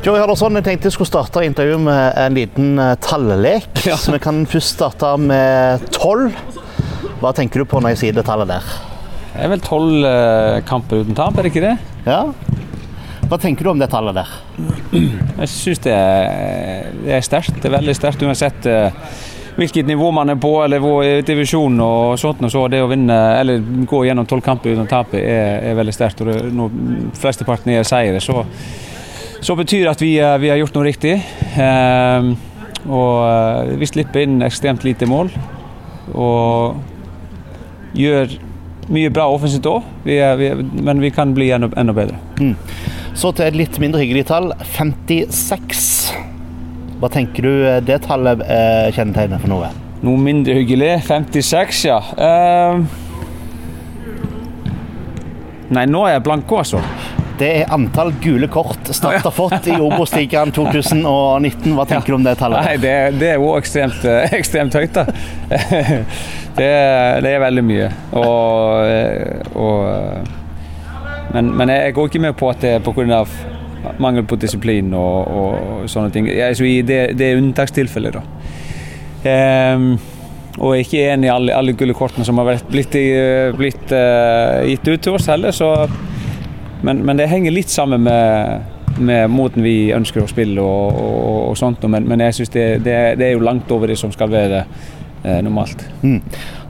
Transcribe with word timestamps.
Joey 0.00 0.16
Hallersson, 0.22 0.54
jeg 0.56 0.64
tenkte 0.64 0.88
jeg 0.88 0.94
skulle 0.94 1.10
starte 1.10 1.42
intervjuet 1.44 1.82
med 1.84 2.14
en 2.22 2.36
liten 2.38 2.70
uh, 2.80 2.94
tallelek. 3.04 3.66
Ja. 3.90 3.96
Så 4.00 4.14
vi 4.14 4.20
kan 4.22 4.42
først 4.48 4.76
starte 4.78 5.10
med 5.20 5.84
tolv. 5.92 6.32
Hva 7.20 7.34
tenker 7.36 7.60
du 7.62 7.68
på 7.68 7.80
når 7.84 7.92
jeg 7.94 8.00
sier 8.00 8.16
det 8.16 8.24
tallet 8.28 8.48
der? 8.48 8.64
Det 9.30 9.44
er 9.46 9.50
vel 9.52 9.60
tolv 9.64 10.04
eh, 10.08 10.58
kamper 10.68 11.02
uten 11.04 11.16
tap, 11.16 11.36
er 11.38 11.44
det 11.46 11.50
ikke 11.52 11.62
det? 11.62 11.74
Ja? 12.06 12.22
Hva 13.30 13.38
tenker 13.40 13.64
du 13.64 13.70
om 13.74 13.80
det 13.80 13.88
tallet 13.92 14.16
der? 14.16 14.32
Jeg 14.92 15.48
syns 15.52 15.82
det, 15.84 15.92
er- 15.94 16.88
det 17.04 17.12
er 17.18 17.24
sterkt. 17.24 17.60
Det 17.60 17.68
er 17.70 17.76
veldig 17.76 17.94
sterkt 17.96 18.24
uansett 18.26 18.66
eh, 18.68 18.96
hvilket 19.60 19.88
nivå 19.88 20.08
man 20.16 20.32
er 20.32 20.40
på 20.40 20.50
eller 20.64 20.80
hvor 20.82 21.04
divisjon 21.28 21.76
og 21.84 22.16
sånt. 22.20 22.40
Og 22.48 22.52
så 22.52 22.64
det 22.72 22.80
å 22.84 22.88
vinne, 22.90 23.16
eller 23.38 23.60
gå 23.88 24.02
gjennom 24.08 24.28
tolv 24.28 24.44
kamper 24.48 24.74
uten 24.74 24.88
tap 24.90 25.12
er, 25.16 25.60
er 25.70 25.78
veldig 25.78 25.94
sterkt. 25.96 26.24
Og 26.24 26.32
det, 26.32 26.38
når 26.56 26.76
flesteparten 27.20 27.76
er 27.76 27.86
seire, 27.88 28.20
så, 28.24 28.42
så 29.40 29.56
betyr 29.56 29.86
det 29.86 29.94
at 29.94 30.04
vi, 30.04 30.14
eh, 30.20 30.38
vi 30.42 30.52
har 30.52 30.60
gjort 30.60 30.76
noe 30.76 30.86
riktig. 30.88 31.16
Eh, 31.56 32.30
og 32.88 33.16
eh, 33.24 33.74
vi 33.80 33.88
slipper 33.88 34.24
inn 34.24 34.40
ekstremt 34.46 34.84
lite 34.86 35.08
mål. 35.08 35.32
Og 36.14 36.80
gjør 37.98 38.38
mye 38.90 39.10
bra 39.14 39.28
offensivt 39.30 39.66
òg, 39.70 39.86
men 40.04 41.02
vi 41.02 41.12
kan 41.14 41.34
bli 41.34 41.50
enda, 41.54 41.70
enda 41.78 41.94
bedre. 41.94 42.18
Så 43.14 43.32
til 43.36 43.46
et 43.46 43.58
litt 43.58 43.78
mindre 43.82 44.02
hyggelig 44.02 44.26
tall. 44.30 44.50
56. 44.74 45.86
Hva 47.00 47.08
tenker 47.12 47.46
du 47.46 47.52
eh, 47.64 47.78
det 47.84 48.02
tallet 48.04 48.42
eh, 48.44 48.90
kjennetegner 48.94 49.40
for 49.42 49.52
noe? 49.52 49.70
Noe 50.04 50.20
mindre 50.20 50.58
hyggelig. 50.58 50.98
56, 51.06 51.84
ja. 51.88 52.00
Uh... 52.16 52.80
nei, 55.70 55.84
nå 55.88 56.04
er 56.06 56.16
jeg 56.16 56.24
blank 56.26 56.52
altså. 56.60 56.80
Det 57.40 57.48
er 57.62 57.70
antall 57.72 58.10
gule 58.20 58.48
kort 58.52 58.90
Start 58.92 59.24
har 59.24 59.32
fått 59.32 59.68
i 59.70 59.76
Obos-ligaen 59.80 60.50
2019. 60.52 61.72
Hva 61.72 61.86
tenker 61.88 62.12
du 62.12 62.18
om 62.18 62.26
det 62.26 62.34
tallet? 62.36 62.66
Nei, 62.66 62.74
det, 62.82 62.92
det 63.16 63.30
er 63.32 63.38
jo 63.40 63.54
ekstremt, 63.56 64.02
eh, 64.04 64.34
ekstremt 64.36 64.76
høyt, 64.76 64.98
da. 64.98 65.06
det, 66.58 66.68
det 67.24 67.32
er 67.32 67.40
veldig 67.40 67.64
mye. 67.64 67.88
Og, 68.20 68.90
eh, 68.90 69.56
og 69.56 69.88
eh, 69.88 70.36
men, 71.32 71.48
men 71.56 71.72
jeg 71.72 71.96
går 71.96 72.10
ikke 72.10 72.22
med 72.26 72.36
på 72.36 72.52
at 72.52 72.60
det 72.60 72.74
er 72.76 72.84
pga. 72.84 73.24
mangel 74.02 74.28
på 74.28 74.36
disiplin 74.36 74.92
og, 74.92 75.32
og 75.40 75.88
sånne 75.88 76.12
ting. 76.12 76.28
Jeg, 76.28 76.60
så 76.60 76.68
i 76.68 76.82
det, 76.84 77.00
det 77.16 77.30
er 77.30 77.40
unntakstilfeller, 77.40 78.20
da. 78.20 78.26
Um, 79.20 79.94
og 80.58 80.74
jeg 80.74 80.80
er 80.80 80.86
ikke 80.86 81.08
enig 81.14 81.28
i 81.28 81.32
alle, 81.32 81.56
alle 81.56 81.72
gule 81.78 81.94
kortene 81.96 82.24
som 82.26 82.40
har 82.40 82.50
vært, 82.50 82.68
blitt, 82.68 82.96
blitt 83.56 83.92
uh, 83.94 84.60
gitt 84.68 84.88
ut 84.90 85.04
til 85.06 85.16
oss 85.16 85.28
heller, 85.30 85.54
så 85.56 85.70
men, 86.86 87.02
men 87.06 87.20
det 87.20 87.28
henger 87.30 87.54
litt 87.54 87.72
sammen 87.72 88.04
med, 88.06 88.64
med 88.98 89.30
måten 89.32 89.64
vi 89.64 89.92
ønsker 89.96 90.24
å 90.24 90.30
spille 90.30 90.62
og, 90.62 90.96
og, 91.00 91.36
og 91.50 91.58
sånt. 91.60 91.84
Men, 91.90 92.08
men 92.08 92.24
jeg 92.28 92.40
synes 92.40 92.54
det, 92.56 92.66
det, 92.86 92.96
det 93.20 93.28
er 93.28 93.36
jo 93.36 93.44
langt 93.44 93.70
over 93.74 93.90
det 93.90 93.98
som 94.00 94.12
skal 94.14 94.32
være 94.32 94.64
eh, 94.64 95.40
normalt. 95.44 95.84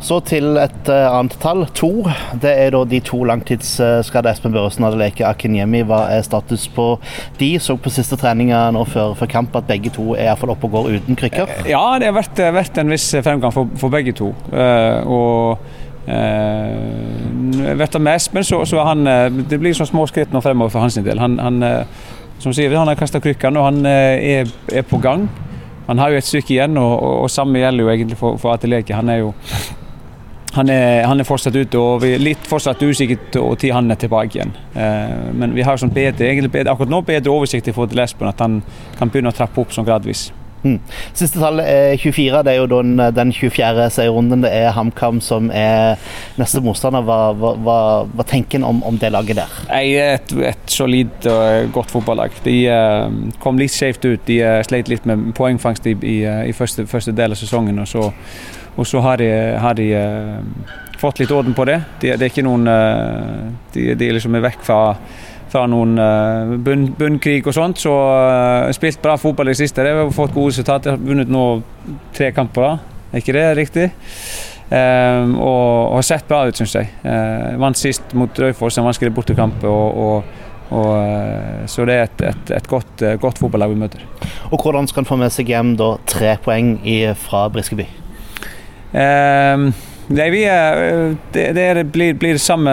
Så 0.00 0.16
til 0.24 0.56
et 0.56 0.88
uh, 0.88 1.10
annet 1.12 1.34
tall, 1.42 1.66
to. 1.76 1.90
Det 2.40 2.52
er 2.62 2.72
da 2.72 2.80
de 2.88 3.02
to 3.04 3.20
langtidsskadde 3.28 4.32
Espen 4.32 4.54
Børresen 4.54 4.86
og 4.86 4.94
Adeleke 4.94 5.26
Akinyemi. 5.28 5.82
Hva 5.88 6.06
er 6.14 6.24
status 6.24 6.64
på 6.72 6.94
de? 7.40 7.50
Så 7.60 7.76
på 7.76 7.92
siste 7.92 8.16
treninga 8.20 8.62
nå 8.74 8.86
før, 8.88 9.12
før 9.18 9.30
kamp 9.30 9.60
at 9.60 9.68
begge 9.68 9.92
to 9.92 10.14
er 10.16 10.30
iallfall 10.30 10.54
oppe 10.54 10.70
og 10.70 10.78
går 10.78 10.96
uten 10.96 11.20
krykker. 11.20 11.52
Ja, 11.68 11.84
det 12.00 12.08
har 12.08 12.16
vært, 12.16 12.40
vært 12.56 12.80
en 12.80 12.96
viss 12.96 13.10
fremgang 13.20 13.52
for, 13.54 13.68
for 13.80 13.92
begge 13.92 14.16
to. 14.16 14.32
Uh, 14.54 15.04
og 15.04 15.78
eh, 16.06 17.20
du, 17.52 17.98
med 17.98 18.14
Espen 18.14 18.44
så, 18.44 18.64
så 18.64 18.84
han 18.84 19.06
eh, 19.06 19.28
Det 19.30 19.58
blir 19.60 19.74
sånn 19.76 19.88
små 19.90 20.06
skritt 20.10 20.32
nå 20.32 20.42
fremover 20.44 20.72
for 20.72 20.84
hans 20.84 20.98
del. 21.00 21.18
Han, 21.20 21.38
han, 21.42 21.62
eh, 21.62 21.82
som 22.40 22.54
sier, 22.56 22.72
han 22.76 22.88
har 22.88 22.98
kasta 22.98 23.20
krykkene, 23.20 23.60
og 23.60 23.68
han 23.68 23.86
eh, 23.86 24.40
er, 24.40 24.54
er 24.72 24.86
på 24.86 25.00
gang. 25.02 25.28
Han 25.88 25.98
har 25.98 26.12
jo 26.12 26.20
et 26.20 26.28
stykke 26.28 26.54
igjen, 26.54 26.78
og, 26.78 26.94
og, 26.96 27.14
og 27.24 27.30
samme 27.30 27.60
gjelder 27.60 27.84
jo 27.84 27.92
egentlig 27.92 28.18
for, 28.20 28.40
for 28.40 28.54
Ateleke. 28.54 28.96
Han 28.96 29.12
er 29.12 29.22
jo 29.24 29.34
han 30.50 30.66
er, 30.66 31.04
han 31.06 31.22
er 31.22 31.26
fortsatt 31.28 31.54
ute, 31.54 31.78
og 31.78 32.00
vi 32.02 32.16
er 32.16 32.22
litt 32.22 32.46
fortsatt 32.50 32.80
usikkert 32.82 33.36
når 33.38 33.68
han 33.70 33.94
er 33.94 34.00
tilbake 34.02 34.34
igjen. 34.34 34.50
Men 35.38 35.54
vi 35.54 35.62
har 35.62 35.78
sånn 35.78 35.92
bedre, 35.94 36.32
bedre, 36.48 36.72
akkurat 36.72 36.90
nå 36.90 36.98
bedre 37.06 37.30
oversikt 37.30 37.70
i 37.70 37.74
forhold 37.76 37.92
til 37.92 38.02
Espen, 38.02 38.26
at 38.26 38.42
han 38.42 38.58
kan 38.98 39.12
begynne 39.14 39.30
å 39.30 39.36
trappe 39.36 39.62
opp 39.62 39.70
sånn 39.70 39.86
gradvis. 39.86 40.32
Siste 40.62 41.40
tallet 41.40 41.64
er 41.64 41.96
24. 42.00 42.42
Det 42.44 42.52
er 42.52 42.58
jo 42.58 42.66
den, 42.68 42.92
den 43.16 43.32
24. 43.32 43.86
seierrunden. 43.94 44.44
Det 44.44 44.50
er 44.52 44.74
HamKam 44.76 45.20
som 45.24 45.48
er 45.54 46.00
neste 46.40 46.60
motstander. 46.64 47.04
Hva, 47.06 47.32
hva, 47.38 47.78
hva, 48.04 48.26
tenker 48.28 48.60
en 48.60 48.68
om, 48.68 48.82
om 48.86 48.98
det 49.00 49.12
laget 49.14 49.40
der? 49.40 49.56
Nei, 49.70 49.84
et, 50.00 50.34
et 50.52 50.70
solid 50.70 51.28
og 51.30 51.72
godt 51.76 51.94
fotballag. 51.94 52.36
De 52.44 52.56
uh, 52.68 53.08
kom 53.42 53.60
litt 53.60 53.74
skjevt 53.74 54.04
ut. 54.06 54.26
De 54.28 54.40
uh, 54.44 54.60
sleit 54.66 54.92
litt 54.92 55.08
med 55.08 55.32
poengfangst 55.38 55.88
i, 55.90 55.96
i, 55.96 56.20
eh, 56.28 56.44
i 56.50 56.56
første, 56.56 56.86
første 56.90 57.16
del 57.16 57.36
av 57.36 57.40
sesongen. 57.40 57.80
Og 57.80 57.88
så, 57.88 58.10
og 58.76 58.86
så 58.88 59.02
har 59.04 59.20
de, 59.22 59.32
har 59.64 59.80
de 59.80 59.88
uh, 59.96 60.78
fått 61.00 61.22
litt 61.22 61.32
orden 61.32 61.56
på 61.56 61.66
det. 61.68 61.80
De, 62.02 62.12
det 62.12 62.26
er 62.26 62.32
ikke 62.32 62.44
noen 62.44 62.68
De, 63.72 63.92
de 63.96 64.12
liksom 64.12 64.34
er 64.36 64.44
vekk 64.44 64.64
fra, 64.66 64.80
fra 65.50 65.64
noen 65.70 65.98
eh, 65.98 66.54
bunn, 66.64 66.86
bunnkrig 66.98 67.48
og 67.48 67.56
sånt. 67.56 67.82
Så 67.82 67.90
uh, 67.90 68.70
spilt 68.76 69.00
bra 69.02 69.16
fotball 69.20 69.50
i 69.50 69.54
det 69.54 69.62
siste. 69.62 69.84
Det 69.84 69.94
har 69.96 70.14
fått 70.14 70.34
gode 70.36 70.54
resultater. 70.54 70.94
Har 70.94 71.02
vunnet 71.02 71.30
nå 71.30 71.44
tre 72.16 72.30
kamper. 72.36 72.66
da. 72.66 73.00
Er 73.10 73.24
ikke 73.24 73.34
det 73.34 73.46
riktig? 73.58 73.88
Um, 74.70 75.32
og, 75.42 75.90
og 75.90 75.96
har 75.98 76.06
sett 76.06 76.28
bra 76.28 76.44
ut, 76.46 76.58
syns 76.58 76.76
jeg. 76.78 76.92
Uh, 77.02 77.56
vant 77.58 77.78
sist 77.78 78.14
mot 78.14 78.38
Raufoss, 78.38 78.78
en 78.78 78.86
vanskelig 78.86 79.10
bortekamp. 79.16 79.64
Og, 79.66 79.98
og, 80.70 80.92
eh, 80.94 81.64
så 81.66 81.82
det 81.88 81.96
er 81.96 82.04
et, 82.06 82.20
et, 82.30 82.52
et 82.60 82.68
godt, 82.70 83.02
uh, 83.02 83.16
godt 83.18 83.40
fotballag 83.42 83.72
vi 83.72 83.80
møter. 83.80 84.04
Og 84.54 84.62
hvordan 84.62 84.86
skal 84.86 85.02
en 85.02 85.08
få 85.08 85.18
med 85.18 85.34
seg 85.34 85.50
hjem 85.50 85.74
da 85.80 85.96
tre 86.06 86.36
poeng 86.44 86.76
i, 86.86 87.00
fra 87.18 87.48
Briskeby? 87.50 87.88
Eh, 88.90 89.64
nei, 90.10 90.30
vi 90.34 90.42
det, 91.34 91.44
det 91.56 91.86
blir, 91.92 92.16
blir 92.18 92.38
det 92.38 92.42
samme 92.42 92.72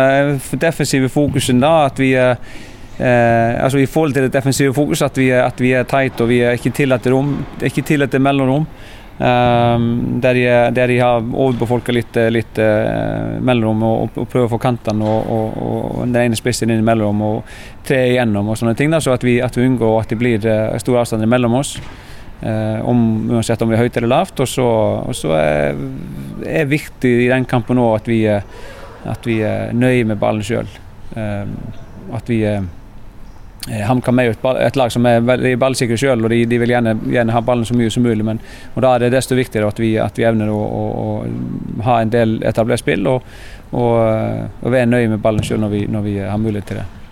defensive 0.58 1.10
fokusen 1.14 1.62
da. 1.62 1.76
At 1.92 2.02
vi 2.02 2.14
er 2.18 2.38
Eh, 2.98 3.64
altså 3.64 3.78
I 3.78 3.86
forhold 3.86 4.14
til 4.14 4.26
det 4.26 4.34
defensive 4.34 4.74
fokuset, 4.74 5.06
at 5.06 5.18
vi 5.18 5.30
at 5.32 5.60
vi 5.62 5.72
er 5.78 5.84
tight 5.84 6.22
og 6.22 6.30
vi 6.32 6.40
er 6.42 6.58
ikke 6.58 6.74
tillater 6.74 7.14
rom, 7.14 7.46
ikke 7.62 7.84
tillater 7.86 8.20
mellomrom. 8.20 8.66
Eh, 9.20 9.84
der, 10.22 10.34
de, 10.34 10.46
der 10.76 10.88
de 10.88 10.98
har 10.98 11.22
overbefolka 11.22 11.94
litt, 11.94 12.18
litt 12.34 12.58
eh, 12.58 13.38
mellomrom 13.40 13.84
og, 13.84 14.18
og 14.18 14.28
prøver 14.32 14.50
å 14.50 14.54
få 14.56 14.62
kantene 14.62 15.06
og, 15.06 15.30
og, 15.30 15.62
og 15.62 16.02
den 16.08 16.24
ene 16.24 16.40
spissen 16.40 16.74
inn 16.74 16.82
imellom 16.82 17.22
og 17.22 17.56
tre 17.86 18.02
igjennom 18.16 18.50
og 18.50 18.58
sånne 18.58 18.76
ting. 18.78 18.90
Da, 18.94 19.02
så 19.04 19.14
at 19.14 19.26
vi, 19.26 19.38
at 19.46 19.58
vi 19.58 19.70
unngår 19.70 20.02
at 20.02 20.14
det 20.14 20.22
blir 20.22 20.52
store 20.82 21.06
avstander 21.06 21.30
mellom 21.30 21.62
oss. 21.62 21.78
Uh, 22.38 22.84
om, 22.86 23.00
uansett 23.34 23.62
om 23.66 23.70
vi 23.72 23.78
er 23.78 23.82
høyt 23.82 23.98
eller 23.98 24.12
lavt. 24.14 24.40
Og 24.44 24.50
så, 24.52 24.66
og 25.10 25.16
så 25.18 25.32
er, 25.38 25.80
er 26.46 26.70
viktig 26.70 27.14
i 27.26 27.30
den 27.34 27.46
kampen 27.50 27.82
òg 27.82 27.96
at 28.02 28.44
at 29.08 29.24
vi 29.26 29.40
er 29.46 29.72
nøye 29.74 30.04
med 30.06 30.20
ballen 30.20 30.44
sjøl. 30.44 30.68
Um, 31.16 31.54
at 32.14 32.28
vi 32.30 32.42
HamKam 33.68 34.20
er 34.20 34.30
jo 34.30 34.32
et, 34.32 34.42
ball- 34.42 34.60
et 34.64 34.78
lag 34.80 34.92
som 34.94 35.06
er 35.10 35.24
veldig 35.28 35.58
ballsikre 35.60 35.98
sjøl, 36.00 36.24
og 36.24 36.32
de, 36.32 36.42
de 36.48 36.60
vil 36.62 36.72
gjerne, 36.72 36.94
gjerne 37.12 37.34
ha 37.36 37.42
ballen 37.44 37.68
så 37.68 37.76
mye 37.76 37.92
som 37.92 38.04
mulig. 38.06 38.24
Men, 38.24 38.40
og 38.76 38.84
Da 38.86 38.94
er 38.96 39.06
det 39.06 39.14
desto 39.18 39.36
viktigere 39.36 39.68
at 39.68 39.80
vi, 39.82 39.94
at 40.00 40.18
vi 40.20 40.28
evner 40.28 40.52
å, 40.54 40.60
å, 40.60 40.84
å 41.04 41.82
ha 41.88 41.98
en 42.02 42.12
del 42.14 42.38
etablert 42.48 42.80
spill 42.84 43.08
og, 43.12 43.26
og, 43.72 43.98
og 44.62 44.72
være 44.72 44.88
nøye 44.92 45.12
med 45.12 45.24
ballen 45.24 45.44
sjøl 45.44 45.60
når, 45.64 45.76
når 45.92 46.06
vi 46.08 46.16
har 46.24 46.40
mulighet 46.40 46.72
til 46.72 46.80
det. 46.82 46.86